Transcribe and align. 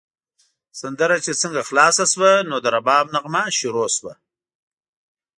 سندره 0.79 1.17
چې 1.25 1.31
څنګه 1.41 1.61
خلاصه 1.69 2.05
شوه، 2.13 2.31
نو 2.49 2.55
د 2.63 2.65
رباب 2.75 3.05
نغمه 3.13 3.43
شروع 3.59 3.89
شوه. 3.97 4.13